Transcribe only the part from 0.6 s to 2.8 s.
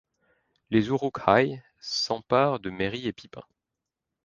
Les Uruk-hai s'emparent de